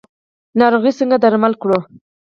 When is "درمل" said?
1.23-1.53